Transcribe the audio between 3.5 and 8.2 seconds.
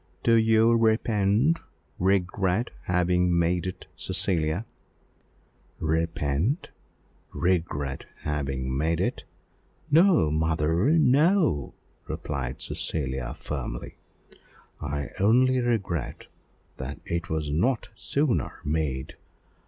it, Cecilia?" "Repent regret